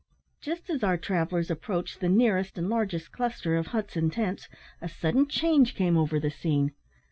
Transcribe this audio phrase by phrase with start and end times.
[0.41, 4.49] Just as our travellers approached the nearest and largest cluster of huts and tents,
[4.81, 6.71] a sudden change came over the scene.